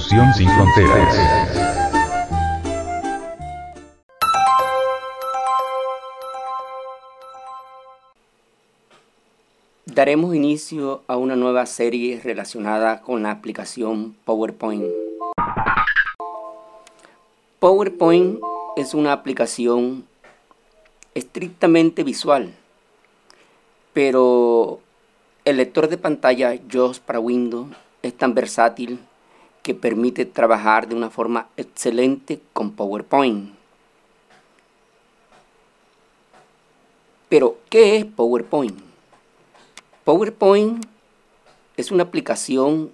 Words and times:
Sin 0.00 0.48
fronteras. 0.50 1.16
Daremos 9.86 10.34
inicio 10.34 11.02
a 11.06 11.16
una 11.16 11.34
nueva 11.34 11.64
serie 11.64 12.20
relacionada 12.22 13.00
con 13.00 13.22
la 13.22 13.30
aplicación 13.30 14.14
PowerPoint. 14.26 14.84
PowerPoint 17.58 18.40
es 18.76 18.92
una 18.92 19.12
aplicación 19.12 20.04
estrictamente 21.14 22.04
visual, 22.04 22.52
pero 23.94 24.80
el 25.46 25.56
lector 25.56 25.88
de 25.88 25.96
pantalla 25.96 26.54
JAWS 26.68 27.00
para 27.00 27.18
Windows 27.18 27.74
es 28.02 28.14
tan 28.14 28.34
versátil 28.34 29.00
que 29.66 29.74
permite 29.74 30.24
trabajar 30.24 30.86
de 30.86 30.94
una 30.94 31.10
forma 31.10 31.48
excelente 31.56 32.40
con 32.52 32.70
PowerPoint. 32.70 33.52
Pero, 37.28 37.58
¿qué 37.68 37.96
es 37.96 38.04
PowerPoint? 38.04 38.78
PowerPoint 40.04 40.86
es 41.76 41.90
una 41.90 42.04
aplicación 42.04 42.92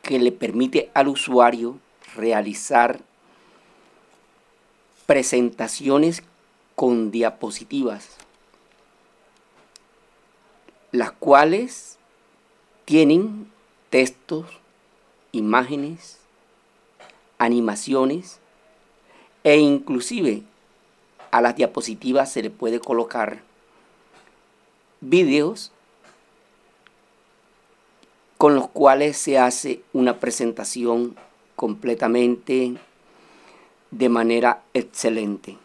que 0.00 0.18
le 0.18 0.32
permite 0.32 0.90
al 0.94 1.08
usuario 1.08 1.78
realizar 2.16 3.02
presentaciones 5.04 6.22
con 6.74 7.10
diapositivas, 7.10 8.16
las 10.90 11.12
cuales 11.12 11.98
tienen 12.86 13.52
textos, 13.90 14.61
imágenes, 15.32 16.18
animaciones 17.38 18.38
e 19.44 19.58
inclusive 19.58 20.42
a 21.30 21.40
las 21.40 21.56
diapositivas 21.56 22.30
se 22.30 22.42
le 22.42 22.50
puede 22.50 22.78
colocar 22.78 23.42
videos 25.00 25.72
con 28.38 28.54
los 28.54 28.68
cuales 28.68 29.16
se 29.16 29.38
hace 29.38 29.82
una 29.92 30.20
presentación 30.20 31.16
completamente 31.56 32.74
de 33.90 34.08
manera 34.08 34.62
excelente. 34.74 35.56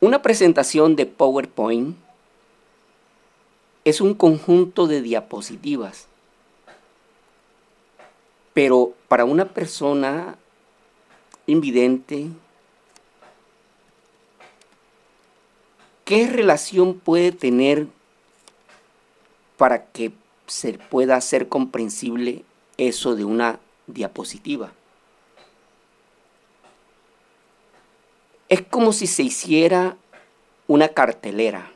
Una 0.00 0.22
presentación 0.22 0.96
de 0.96 1.06
PowerPoint 1.06 1.96
es 3.84 4.00
un 4.00 4.14
conjunto 4.14 4.86
de 4.86 5.02
diapositivas, 5.02 6.08
pero 8.52 8.94
para 9.08 9.24
una 9.24 9.46
persona 9.46 10.36
invidente, 11.46 12.28
¿qué 16.04 16.26
relación 16.28 16.98
puede 16.98 17.32
tener 17.32 17.86
para 19.56 19.86
que 19.86 20.12
se 20.46 20.74
pueda 20.74 21.16
hacer 21.16 21.48
comprensible 21.48 22.44
eso 22.76 23.14
de 23.14 23.24
una 23.24 23.58
diapositiva. 23.86 24.72
Es 28.48 28.62
como 28.62 28.92
si 28.92 29.06
se 29.06 29.22
hiciera 29.22 29.96
una 30.66 30.88
cartelera, 30.88 31.70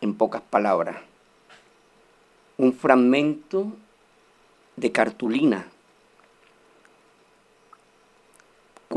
en 0.00 0.14
pocas 0.14 0.42
palabras, 0.42 0.96
un 2.56 2.72
fragmento 2.72 3.72
de 4.76 4.92
cartulina. 4.92 5.66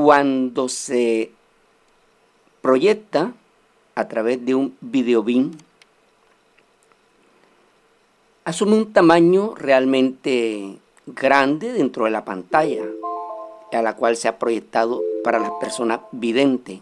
Cuando 0.04 0.68
se 0.68 1.32
proyecta 2.64 3.34
a 3.94 4.08
través 4.08 4.44
de 4.44 4.56
un 4.56 4.76
videobin, 4.82 5.56
asume 8.44 8.78
un 8.78 8.94
tamaño 8.94 9.54
realmente 9.54 10.80
grande 11.06 11.72
dentro 11.72 12.06
de 12.06 12.12
la 12.12 12.26
pantalla 12.26 12.84
a 13.72 13.82
la 13.84 13.96
cual 13.96 14.18
se 14.18 14.28
ha 14.28 14.40
proyectado 14.40 15.04
para 15.24 15.38
las 15.38 15.52
personas 15.62 16.00
videntes. 16.12 16.80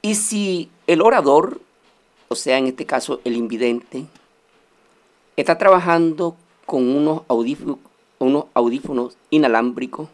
Y 0.00 0.14
si 0.14 0.70
el 0.86 1.02
orador, 1.02 1.60
o 2.28 2.36
sea, 2.36 2.58
en 2.58 2.68
este 2.68 2.86
caso 2.86 3.20
el 3.24 3.34
invidente, 3.34 4.06
está 5.36 5.58
trabajando 5.58 6.36
con 6.66 6.88
unos 6.88 7.22
audífonos, 7.26 7.78
unos 8.18 8.46
audífonos 8.54 9.18
inalámbricos, 9.30 10.08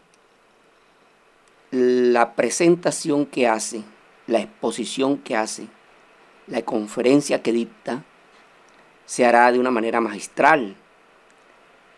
la 1.71 2.35
presentación 2.35 3.25
que 3.25 3.47
hace, 3.47 3.83
la 4.27 4.39
exposición 4.39 5.17
que 5.17 5.35
hace, 5.35 5.67
la 6.47 6.61
conferencia 6.61 7.41
que 7.41 7.51
dicta 7.51 8.03
se 9.05 9.25
hará 9.25 9.51
de 9.51 9.59
una 9.59 9.71
manera 9.71 10.01
magistral, 10.01 10.75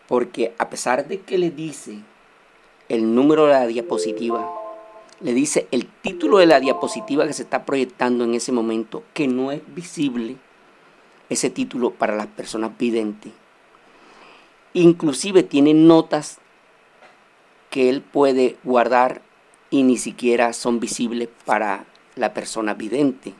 porque 0.08 0.54
a 0.58 0.70
pesar 0.70 1.08
de 1.08 1.20
que 1.20 1.38
le 1.38 1.50
dice 1.50 2.00
el 2.88 3.14
número 3.14 3.46
de 3.46 3.52
la 3.52 3.66
diapositiva, 3.66 4.48
le 5.20 5.32
dice 5.34 5.66
el 5.70 5.86
título 5.86 6.38
de 6.38 6.46
la 6.46 6.60
diapositiva 6.60 7.26
que 7.26 7.32
se 7.32 7.42
está 7.42 7.64
proyectando 7.64 8.24
en 8.24 8.34
ese 8.34 8.52
momento, 8.52 9.02
que 9.14 9.26
no 9.28 9.50
es 9.50 9.62
visible 9.74 10.36
ese 11.28 11.50
título 11.50 11.90
para 11.90 12.14
las 12.16 12.26
personas 12.28 12.76
videntes. 12.78 13.32
Inclusive 14.76 15.42
tiene 15.42 15.72
notas 15.72 16.36
que 17.70 17.88
él 17.88 18.02
puede 18.02 18.58
guardar 18.62 19.22
y 19.70 19.84
ni 19.84 19.96
siquiera 19.96 20.52
son 20.52 20.80
visibles 20.80 21.30
para 21.46 21.86
la 22.14 22.34
persona 22.34 22.74
vidente. 22.74 23.32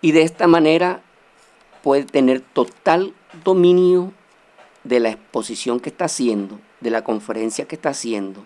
Y 0.00 0.10
de 0.10 0.22
esta 0.22 0.48
manera 0.48 1.02
puede 1.84 2.02
tener 2.02 2.40
total 2.40 3.14
dominio 3.44 4.12
de 4.82 4.98
la 4.98 5.10
exposición 5.10 5.78
que 5.78 5.90
está 5.90 6.06
haciendo, 6.06 6.58
de 6.80 6.90
la 6.90 7.04
conferencia 7.04 7.68
que 7.68 7.76
está 7.76 7.90
haciendo, 7.90 8.44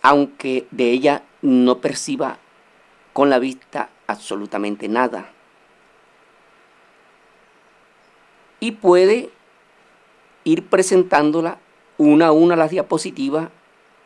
aunque 0.00 0.66
de 0.70 0.92
ella 0.92 1.24
no 1.42 1.82
perciba 1.82 2.38
con 3.12 3.28
la 3.28 3.38
vista 3.38 3.90
absolutamente 4.06 4.88
nada. 4.88 5.30
Y 8.60 8.72
puede 8.72 9.30
ir 10.44 10.66
presentándola 10.66 11.58
una 11.98 12.28
a 12.28 12.32
una 12.32 12.56
las 12.56 12.70
diapositivas 12.70 13.50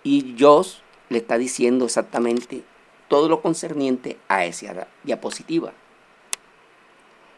y 0.03 0.37
Joss 0.39 0.83
le 1.09 1.19
está 1.19 1.39
diciendo 1.39 1.85
exactamente 1.85 2.63
todo 3.09 3.29
lo 3.29 3.43
concerniente 3.43 4.17
a 4.29 4.45
esa 4.45 4.87
diapositiva. 5.03 5.73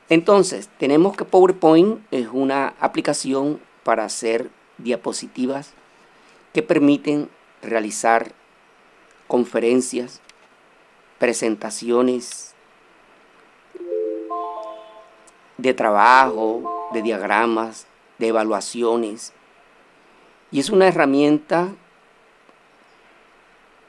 Entonces, 0.08 0.68
tenemos 0.78 1.16
que 1.16 1.24
PowerPoint 1.24 2.00
es 2.10 2.28
una 2.30 2.74
aplicación 2.80 3.60
para 3.82 4.04
hacer 4.04 4.50
diapositivas 4.78 5.72
que 6.52 6.62
permiten 6.62 7.30
realizar 7.62 8.32
conferencias, 9.26 10.20
presentaciones 11.18 12.54
de 15.56 15.72
trabajo, 15.72 16.81
de 16.92 17.02
diagramas, 17.02 17.86
de 18.18 18.28
evaluaciones. 18.28 19.32
Y 20.50 20.60
es 20.60 20.70
una 20.70 20.88
herramienta 20.88 21.68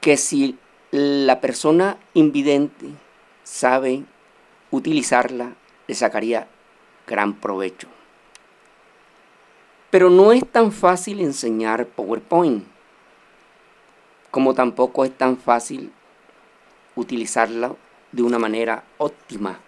que 0.00 0.16
si 0.16 0.58
la 0.90 1.40
persona 1.40 1.98
invidente 2.14 2.86
sabe 3.42 4.04
utilizarla, 4.70 5.54
le 5.86 5.94
sacaría 5.94 6.48
gran 7.06 7.34
provecho. 7.34 7.88
Pero 9.90 10.10
no 10.10 10.32
es 10.32 10.46
tan 10.50 10.72
fácil 10.72 11.20
enseñar 11.20 11.86
PowerPoint, 11.86 12.64
como 14.30 14.54
tampoco 14.54 15.04
es 15.04 15.16
tan 15.16 15.36
fácil 15.36 15.92
utilizarla 16.96 17.74
de 18.12 18.22
una 18.22 18.38
manera 18.38 18.84
óptima. 18.98 19.60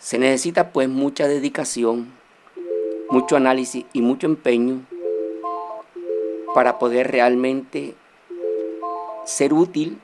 Se 0.00 0.18
necesita 0.18 0.72
pues 0.72 0.88
mucha 0.88 1.28
dedicación, 1.28 2.10
mucho 3.10 3.36
análisis 3.36 3.84
y 3.92 4.00
mucho 4.00 4.26
empeño 4.26 4.80
para 6.54 6.78
poder 6.78 7.10
realmente 7.10 7.94
ser 9.26 9.52
útil 9.52 10.00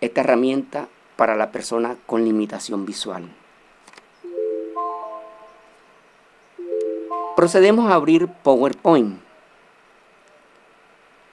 esta 0.00 0.22
herramienta 0.22 0.88
para 1.16 1.36
la 1.36 1.52
persona 1.52 1.98
con 2.06 2.24
limitación 2.24 2.86
visual. 2.86 3.28
Procedemos 7.36 7.90
a 7.90 7.96
abrir 7.96 8.28
PowerPoint. 8.28 9.20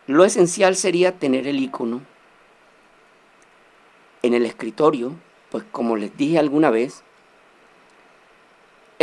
Lo 0.07 0.25
esencial 0.25 0.75
sería 0.75 1.17
tener 1.17 1.47
el 1.47 1.61
icono 1.61 2.01
en 4.21 4.33
el 4.33 4.45
escritorio, 4.45 5.13
pues 5.49 5.63
como 5.71 5.95
les 5.95 6.15
dije 6.17 6.37
alguna 6.37 6.69
vez, 6.69 7.05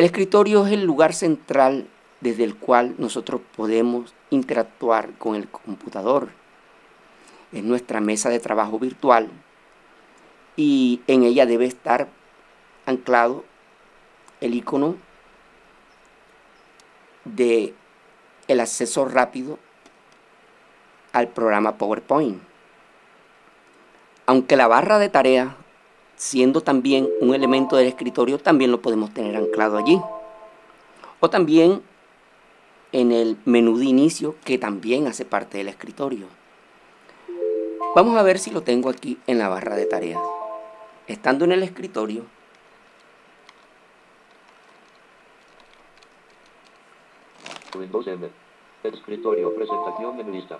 el 0.00 0.06
escritorio 0.06 0.66
es 0.66 0.72
el 0.72 0.84
lugar 0.84 1.12
central 1.12 1.86
desde 2.22 2.42
el 2.42 2.56
cual 2.56 2.94
nosotros 2.96 3.42
podemos 3.54 4.14
interactuar 4.30 5.12
con 5.18 5.34
el 5.34 5.46
computador. 5.46 6.30
Es 7.52 7.62
nuestra 7.62 8.00
mesa 8.00 8.30
de 8.30 8.40
trabajo 8.40 8.78
virtual 8.78 9.28
y 10.56 11.02
en 11.06 11.24
ella 11.24 11.44
debe 11.44 11.66
estar 11.66 12.08
anclado 12.86 13.44
el 14.40 14.54
icono 14.54 14.96
de 17.26 17.74
el 18.48 18.60
acceso 18.60 19.04
rápido 19.04 19.58
al 21.12 21.28
programa 21.28 21.76
PowerPoint. 21.76 22.40
Aunque 24.24 24.56
la 24.56 24.66
barra 24.66 24.98
de 24.98 25.10
tareas, 25.10 25.52
siendo 26.16 26.60
también 26.60 27.08
un 27.20 27.34
elemento 27.34 27.76
del 27.76 27.88
escritorio, 27.88 28.38
también 28.38 28.70
lo 28.70 28.82
podemos 28.82 29.12
tener 29.14 29.36
anclado 29.50 29.76
allí. 29.76 30.00
O 31.18 31.28
también 31.28 31.82
en 32.92 33.12
el 33.12 33.36
menú 33.44 33.78
de 33.78 33.84
inicio, 33.84 34.36
que 34.44 34.58
también 34.58 35.06
hace 35.06 35.24
parte 35.24 35.58
del 35.58 35.68
escritorio. 35.68 36.26
Vamos 37.94 38.16
a 38.16 38.22
ver 38.22 38.38
si 38.38 38.50
lo 38.50 38.62
tengo 38.62 38.88
aquí 38.88 39.18
en 39.26 39.38
la 39.38 39.48
barra 39.48 39.76
de 39.76 39.86
tareas. 39.86 40.22
Estando 41.06 41.44
en 41.44 41.52
el 41.52 41.62
escritorio, 41.62 42.24
Windows 47.76 48.06
M. 48.06 48.28
Escritorio, 48.82 49.54
presentación 49.54 50.20
en 50.20 50.32
lista. 50.32 50.58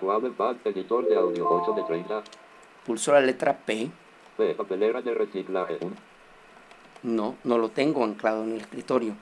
Editor 0.65 1.07
de 1.07 1.15
audio 1.15 1.49
8 1.49 1.73
de 1.73 1.83
30. 1.83 2.23
Pulso 2.85 3.13
la 3.13 3.21
letra 3.21 3.57
P. 3.57 3.89
P, 4.37 4.55
papelera 4.55 5.01
de 5.01 5.13
reciclaje. 5.13 5.79
No, 7.03 7.35
no 7.43 7.57
lo 7.57 7.69
tengo 7.69 8.03
anclado 8.03 8.43
en 8.43 8.53
el 8.53 8.61
escritorio. 8.61 9.15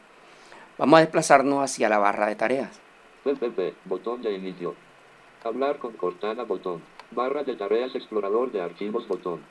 Vamos 0.77 0.97
a 0.97 1.01
desplazarnos 1.01 1.63
hacia 1.63 1.89
la 1.89 1.97
barra 1.97 2.27
de 2.27 2.35
tareas. 2.35 2.79
PPP, 3.23 3.75
botón 3.85 4.21
de 4.21 4.33
inicio. 4.33 4.75
Hablar 5.43 5.77
con 5.77 5.93
Cortana, 5.93 6.43
botón. 6.43 6.81
Barra 7.11 7.43
de 7.43 7.55
tareas, 7.55 7.95
explorador 7.95 8.51
de 8.51 8.61
archivos, 8.61 9.07
botón. 9.07 9.41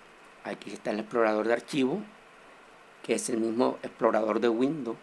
Aquí 0.44 0.70
está 0.72 0.90
el 0.90 1.00
explorador 1.00 1.46
de 1.46 1.54
archivos, 1.54 1.98
que 3.02 3.14
es 3.14 3.28
el 3.30 3.40
mismo 3.40 3.78
explorador 3.82 4.40
de 4.40 4.48
Windows. 4.48 4.96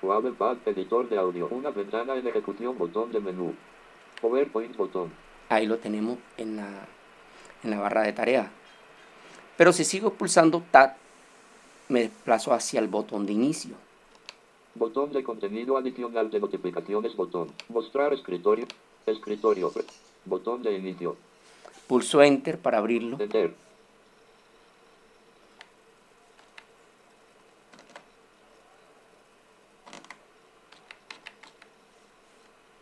Pad, 0.00 0.58
editor 0.66 1.08
de 1.08 1.18
audio. 1.18 1.48
Una 1.48 1.70
ventana 1.70 2.14
en 2.14 2.26
ejecución, 2.26 2.78
botón 2.78 3.10
de 3.10 3.20
menú. 3.20 3.54
PowerPoint, 4.20 4.76
botón. 4.76 5.10
Ahí 5.48 5.66
lo 5.66 5.78
tenemos 5.78 6.18
en 6.36 6.56
la, 6.56 6.68
en 7.64 7.70
la 7.70 7.80
barra 7.80 8.02
de 8.02 8.12
tareas. 8.12 8.48
Pero 9.56 9.72
si 9.72 9.84
sigo 9.84 10.12
pulsando 10.12 10.62
Tab, 10.70 10.94
me 11.88 12.00
desplazo 12.00 12.52
hacia 12.52 12.80
el 12.80 12.88
botón 12.88 13.26
de 13.26 13.32
inicio. 13.32 13.74
Botón 14.74 15.12
de 15.12 15.24
contenido 15.24 15.76
adicional 15.76 16.30
de 16.30 16.40
notificaciones, 16.40 17.16
botón. 17.16 17.48
Mostrar 17.68 18.12
escritorio. 18.12 18.66
Escritorio. 19.06 19.72
Botón 20.24 20.62
de 20.62 20.76
inicio. 20.76 21.16
Pulso 21.86 22.22
Enter 22.22 22.58
para 22.58 22.78
abrirlo. 22.78 23.16
Enter. 23.18 23.54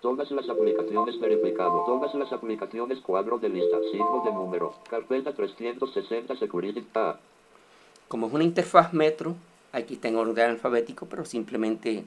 Todas 0.02 0.30
las 0.30 0.48
aplicaciones 0.48 1.18
verificado. 1.18 1.84
Todas 1.86 2.14
las 2.14 2.32
aplicaciones 2.32 3.00
cuadro 3.00 3.38
de 3.38 3.48
lista. 3.48 3.78
Signo 3.90 4.22
de 4.25 4.32
número. 4.32 4.75
Carpeta 4.90 5.34
360 5.34 6.36
Security 6.36 6.86
A. 6.94 7.18
Como 8.08 8.28
es 8.28 8.32
una 8.32 8.44
interfaz 8.44 8.92
metro, 8.92 9.34
aquí 9.72 9.94
está 9.94 10.08
en 10.08 10.16
orden 10.16 10.50
alfabético, 10.50 11.06
pero 11.06 11.25
simplemente 11.25 12.04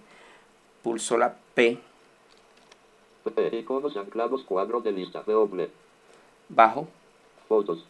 pulso 0.82 1.18
la 1.18 1.36
P. 1.54 1.78
P. 3.36 3.58
Iconos 3.58 3.98
anclados 3.98 4.44
cuadro 4.44 4.82
de 4.82 4.92
lista. 4.92 5.24
Doble. 5.24 5.70
Bajo. 6.48 6.88
Fotos. 7.48 7.86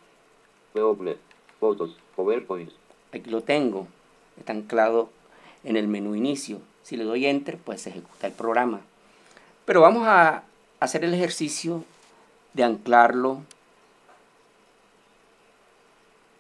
Doble. 0.74 1.18
Fotos. 1.60 1.96
PowerPoint. 2.16 2.72
Aquí 3.14 3.30
lo 3.30 3.42
tengo. 3.42 3.88
Está 4.38 4.54
anclado 4.54 5.10
en 5.64 5.78
el 5.78 5.88
menú 5.88 6.16
inicio. 6.16 6.60
Si 6.84 6.98
le 6.98 7.04
doy 7.04 7.28
Enter, 7.28 7.58
pues 7.58 7.82
se 7.82 7.92
ejecuta 7.92 8.28
el 8.28 8.34
programa. 8.34 8.82
Pero 9.66 9.82
vamos 9.82 10.08
a 10.08 10.44
hacer 10.80 11.04
el 11.04 11.14
ejercicio 11.14 11.84
de 12.54 12.64
anclarlo 12.64 13.42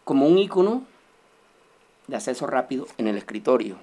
como 0.03 0.25
un 0.25 0.39
icono 0.39 0.83
de 2.09 2.15
acceso 2.15 2.47
rápido 2.47 2.87
en 2.97 3.07
el 3.07 3.17
escritorio. 3.17 3.77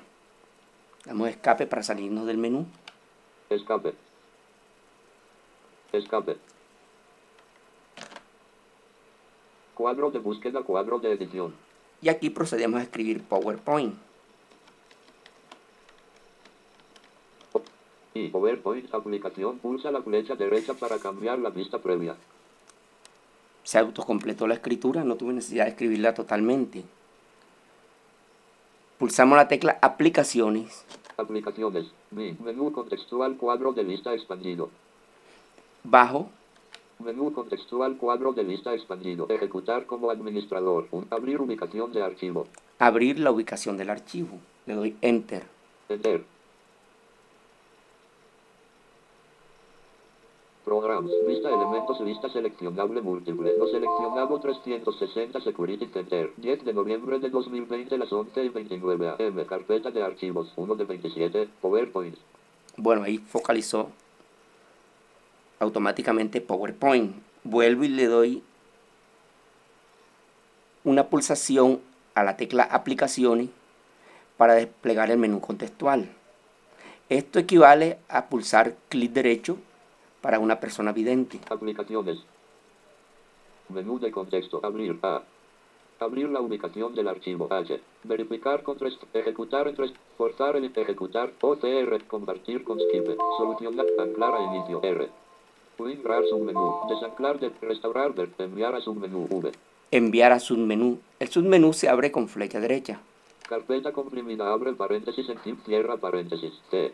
Damos 1.05 1.29
escape 1.29 1.67
para 1.67 1.83
salirnos 1.83 2.27
del 2.27 2.39
menú. 2.39 2.67
Escape. 3.49 3.95
Escape. 5.93 6.37
Cuadro 9.75 10.11
de 10.11 10.19
búsqueda, 10.19 10.63
cuadro 10.63 10.99
de 10.99 11.13
edición. 11.13 11.55
Y 12.03 12.09
aquí 12.09 12.31
procedemos 12.31 12.81
a 12.81 12.83
escribir 12.83 13.23
PowerPoint. 13.23 13.95
Y 18.15 18.29
PowerPoint 18.29 18.93
aplicación 18.95 19.59
pulsa 19.59 19.91
la 19.91 20.03
flecha 20.03 20.35
derecha 20.35 20.75
para 20.75 20.99
cambiar 20.99 21.39
la 21.39 21.51
vista 21.51 21.79
previa. 21.79 22.17
Se 23.63 23.79
autocompletó 23.79 24.47
la 24.47 24.55
escritura, 24.55 25.05
no 25.05 25.17
tuve 25.17 25.35
necesidad 25.35 25.65
de 25.65 25.71
escribirla 25.71 26.15
totalmente. 26.15 26.85
Pulsamos 28.99 29.37
la 29.37 29.47
tecla 29.47 29.79
Aplicaciones. 29.83 30.85
Aplicaciones. 31.19 31.87
Menú 32.11 32.73
contextual 32.73 33.37
cuadro 33.37 33.75
de 33.75 33.85
lista 33.85 34.15
expandido. 34.15 34.71
Bajo 35.85 36.31
Menú 36.99 37.31
contextual 37.31 37.99
cuadro 37.99 38.33
de 38.33 38.43
lista 38.43 38.73
expandido. 38.73 39.27
Ejecutar 39.29 39.85
como 39.85 40.11
administrador. 40.11 40.89
Abrir 41.11 41.43
ubicación 41.43 41.93
de 41.93 42.03
archivo. 42.03 42.47
Abrir 42.79 43.19
la 43.21 43.31
ubicación 43.33 43.77
del 43.77 43.91
archivo. 43.91 44.39
Le 44.65 44.75
doy 44.75 44.97
Enter. 45.03 45.45
Enter. 45.91 46.25
Programs. 50.67 51.13
Vista 51.29 51.49
elementos. 51.49 52.01
Lista 52.01 52.29
seleccionable 52.29 53.01
múltiple. 53.01 53.55
No 53.57 53.69
seleccionado 53.69 54.41
360 54.41 55.41
Security 55.41 55.87
Center. 55.87 56.33
10 56.37 56.65
de 56.65 56.75
noviembre 56.75 57.21
de 57.21 57.31
2020 57.31 57.97
las 57.97 58.13
11 58.13 58.43
y 58.43 58.49
29 58.49 59.11
am. 59.11 59.47
Carpeta 59.47 59.93
de 59.93 60.03
archivos. 60.03 60.53
1 60.57 60.75
de 60.75 60.85
27. 60.85 61.49
PowerPoint. 61.63 62.17
Bueno, 62.77 63.05
ahí 63.05 63.19
focalizó 63.19 63.91
automáticamente 65.61 66.41
PowerPoint. 66.41 67.15
Vuelvo 67.45 67.85
y 67.85 67.89
le 67.89 68.07
doy 68.07 68.43
una 70.83 71.07
pulsación 71.07 71.81
a 72.17 72.25
la 72.25 72.37
tecla 72.37 72.65
Aplicaciones 72.65 73.51
para 74.37 74.55
desplegar 74.55 75.13
el 75.13 75.19
menú 75.19 75.41
contextual. 75.41 76.09
Esto 77.09 77.39
equivale 77.39 77.99
a 78.09 78.27
pulsar 78.27 78.75
clic 78.89 79.13
derecho 79.13 79.59
para 80.21 80.39
una 80.39 80.59
persona 80.61 80.93
vidente. 80.93 81.41
Aplicaciones. 81.51 82.19
Menú 83.69 83.99
de 83.99 84.11
contexto. 84.11 84.61
Abrir 84.63 84.99
A. 85.03 85.23
Abrir 85.99 86.29
la 86.29 86.41
ubicación 86.41 86.95
del 86.95 87.09
archivo 87.09 87.49
H. 87.51 87.81
Verificar 88.05 88.63
con 88.63 88.77
tres. 88.77 88.99
Ejecutar 89.13 89.69
en 89.69 89.75
tres. 89.75 89.93
Forzar 90.17 90.57
el 90.57 90.65
ejecutar. 90.65 91.33
OCR. 91.41 92.05
Compartir 92.07 92.65
con 92.65 92.79
skip. 92.81 93.07
Solucionar. 93.39 93.87
Anclar 93.99 94.35
a 94.35 94.43
inicio 94.43 94.83
R. 94.83 95.09
Windrar 95.79 96.25
submenú. 96.27 96.81
Desanclar 96.89 97.39
de 97.39 97.51
restaurar 97.61 98.15
de 98.15 98.29
enviar 98.39 98.75
a 98.75 98.81
submenú 98.81 99.27
V. 99.31 99.53
Enviar 99.91 100.33
a 100.33 100.41
submenú. 100.41 100.99
El 101.19 101.29
submenú 101.29 101.73
se 101.73 101.89
abre 101.89 102.13
con 102.13 102.29
flecha 102.29 102.61
derecha. 102.61 103.01
Carpeta 103.49 103.93
comprimida. 103.93 104.53
Abre 104.53 104.73
paréntesis 104.75 105.29
en 105.29 105.39
tip. 105.39 105.65
Cierra 105.65 105.97
paréntesis. 105.97 106.53
T. 106.71 106.93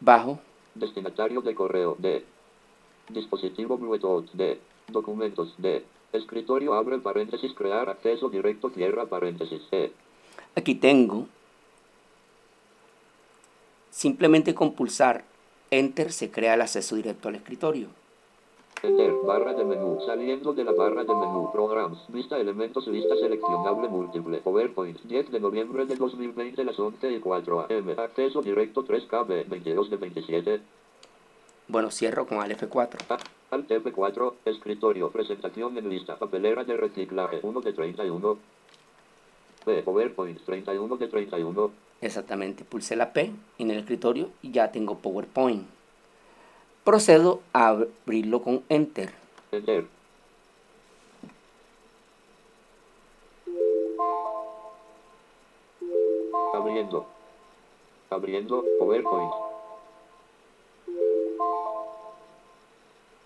Bajo 0.00 0.38
Destinatario 0.78 1.40
de 1.42 1.54
correo 1.54 1.96
D. 1.98 2.24
Dispositivo 3.08 3.76
Bluetooth 3.78 4.30
D. 4.32 4.58
Documentos 4.88 5.54
D. 5.58 5.84
Escritorio 6.12 6.74
abre 6.74 6.98
paréntesis 6.98 7.52
crear 7.54 7.88
acceso 7.88 8.28
directo 8.28 8.70
cierra 8.70 9.06
paréntesis 9.06 9.62
E. 9.70 9.92
Aquí 10.54 10.74
tengo, 10.74 11.26
simplemente 13.90 14.54
con 14.54 14.72
pulsar 14.74 15.24
Enter 15.70 16.12
se 16.12 16.30
crea 16.30 16.54
el 16.54 16.60
acceso 16.60 16.94
directo 16.96 17.28
al 17.28 17.34
escritorio. 17.34 17.88
Enter 18.82 19.12
barra 19.24 19.54
de 19.54 19.64
menú 19.64 19.98
saliendo 20.04 20.52
de 20.52 20.62
la 20.62 20.72
barra 20.72 21.02
de 21.02 21.14
menú 21.14 21.50
Programs 21.50 21.98
vista 22.08 22.38
elementos 22.38 22.86
lista 22.88 23.16
seleccionable 23.16 23.88
múltiple 23.88 24.38
PowerPoint 24.38 25.00
10 25.02 25.30
de 25.30 25.40
noviembre 25.40 25.86
de 25.86 25.96
2020 25.96 26.62
las 26.62 26.78
11 26.78 27.12
y 27.12 27.18
4 27.18 27.66
am 27.70 27.90
acceso 27.98 28.42
directo 28.42 28.84
3KB 28.84 29.48
22 29.48 29.90
de 29.90 29.96
27 29.96 30.60
Bueno, 31.68 31.90
cierro 31.90 32.26
con 32.26 32.38
Alt 32.38 32.60
F4. 32.60 32.98
A, 33.08 33.18
Alt 33.50 33.70
F4, 33.70 34.34
escritorio, 34.44 35.10
presentación 35.10 35.76
en 35.78 35.88
lista, 35.88 36.16
papelera 36.16 36.62
de 36.62 36.76
reciclaje, 36.76 37.40
1 37.42 37.60
de 37.60 37.72
31. 37.72 38.38
P, 39.64 39.82
PowerPoint, 39.82 40.38
31 40.44 40.96
de 40.96 41.08
31. 41.08 41.70
Exactamente, 42.00 42.64
pulsé 42.64 42.94
la 42.94 43.12
P 43.12 43.32
en 43.58 43.70
el 43.70 43.78
escritorio 43.78 44.30
y 44.42 44.52
ya 44.52 44.70
tengo 44.70 44.98
PowerPoint. 44.98 45.75
Procedo 46.86 47.42
a 47.52 47.66
abrirlo 47.66 48.42
con 48.42 48.62
Enter. 48.68 49.12
Enter. 49.50 49.86
Abriendo. 56.54 57.06
Abriendo, 58.08 58.64
PowerPoint. 58.78 59.32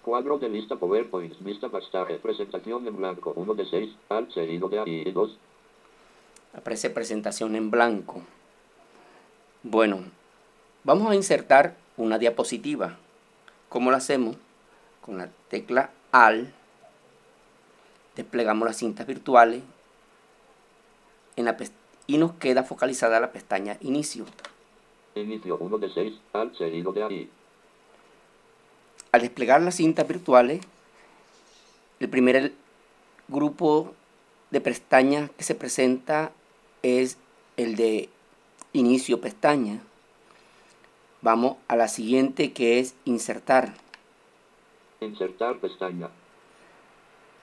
Cuadro 0.00 0.38
de 0.38 0.48
lista 0.48 0.76
PowerPoint, 0.76 1.38
vista 1.40 1.68
pastaje, 1.68 2.14
presentación 2.14 2.86
en 2.86 2.96
blanco, 2.96 3.34
1 3.36 3.54
de 3.54 3.66
6, 3.66 3.90
Alt 4.08 4.30
seguido 4.32 4.70
de 4.70 4.78
A 4.78 4.84
y 4.86 5.12
2. 5.12 5.38
Aparece 6.54 6.88
presentación 6.88 7.54
en 7.54 7.70
blanco. 7.70 8.22
Bueno, 9.62 10.00
vamos 10.82 11.10
a 11.10 11.14
insertar 11.14 11.76
una 11.98 12.18
diapositiva. 12.18 12.96
¿Cómo 13.70 13.92
lo 13.92 13.96
hacemos? 13.96 14.36
Con 15.00 15.16
la 15.16 15.30
tecla 15.48 15.90
AL 16.10 16.52
desplegamos 18.16 18.66
las 18.66 18.76
cintas 18.76 19.06
virtuales 19.06 19.62
en 21.36 21.44
la 21.44 21.56
y 22.08 22.18
nos 22.18 22.32
queda 22.32 22.64
focalizada 22.64 23.20
la 23.20 23.30
pestaña 23.30 23.76
Inicio. 23.80 24.26
Inicio 25.14 25.56
1 25.56 25.78
de 25.78 25.88
6, 25.88 26.14
Alt 26.32 26.56
seguido 26.56 26.92
de 26.92 27.04
A 27.04 27.12
y 27.12 27.30
Al 29.12 29.20
desplegar 29.20 29.62
las 29.62 29.76
cintas 29.76 30.06
virtuales, 30.08 30.60
el 32.00 32.08
primer 32.08 32.52
grupo 33.28 33.94
de 34.50 34.60
pestañas 34.60 35.30
que 35.30 35.44
se 35.44 35.54
presenta 35.54 36.32
es 36.82 37.18
el 37.56 37.76
de 37.76 38.08
inicio 38.72 39.20
pestaña. 39.20 39.80
Vamos 41.22 41.56
a 41.68 41.76
la 41.76 41.88
siguiente 41.88 42.52
que 42.52 42.78
es 42.78 42.94
insertar. 43.04 43.74
Insertar 45.00 45.58
pestaña. 45.58 46.08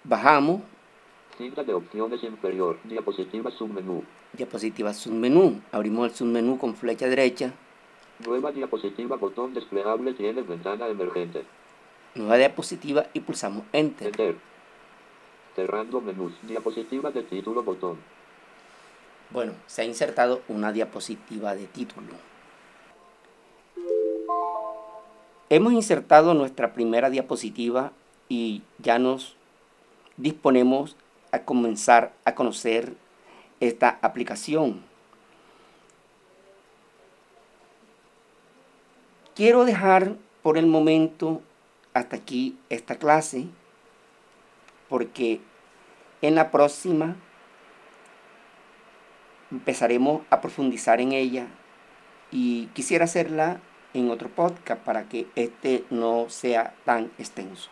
Bajamos, 0.03 0.61
Cinta 1.37 1.63
de 1.63 1.73
opciones 1.73 2.23
inferior, 2.23 2.79
diapositiva 2.83 3.51
submenú. 3.51 4.03
diapositiva 4.33 4.91
submenú. 4.93 5.61
Abrimos 5.71 6.09
el 6.09 6.15
submenú 6.15 6.57
con 6.57 6.75
flecha 6.75 7.05
derecha. 7.07 7.53
Nueva 8.25 8.51
diapositiva, 8.51 9.17
botón 9.17 9.53
desplegable 9.53 10.13
tiene 10.13 10.41
ventana 10.41 10.87
emergente. 10.87 11.43
Nueva 12.15 12.37
diapositiva 12.37 13.05
y 13.13 13.19
pulsamos 13.19 13.63
Enter. 13.71 14.07
Enter. 14.07 14.35
Cerrando 15.55 16.01
menús. 16.01 16.33
Diapositiva 16.41 17.11
de 17.11 17.21
título, 17.21 17.61
botón. 17.61 17.99
Bueno, 19.29 19.53
se 19.67 19.83
ha 19.83 19.85
insertado 19.85 20.41
una 20.47 20.71
diapositiva 20.71 21.53
de 21.53 21.67
título. 21.67 22.13
Hemos 25.49 25.71
insertado 25.71 26.33
nuestra 26.33 26.73
primera 26.73 27.09
diapositiva 27.09 27.93
y 28.27 28.63
ya 28.79 28.99
nos 28.99 29.37
disponemos 30.17 30.97
a 31.31 31.43
comenzar 31.43 32.11
a 32.25 32.35
conocer 32.35 32.93
esta 33.61 33.97
aplicación. 34.01 34.83
Quiero 39.35 39.63
dejar 39.63 40.15
por 40.43 40.57
el 40.57 40.65
momento 40.65 41.41
hasta 41.93 42.17
aquí 42.17 42.57
esta 42.69 42.97
clase 42.97 43.45
porque 44.89 45.39
en 46.21 46.35
la 46.35 46.51
próxima 46.51 47.15
empezaremos 49.49 50.23
a 50.29 50.41
profundizar 50.41 50.99
en 50.99 51.13
ella 51.13 51.47
y 52.31 52.65
quisiera 52.73 53.05
hacerla 53.05 53.61
en 53.97 54.11
otro 54.11 54.29
podcast 54.29 54.81
para 54.83 55.09
que 55.09 55.27
este 55.35 55.83
no 55.89 56.29
sea 56.29 56.73
tan 56.85 57.11
extenso. 57.17 57.69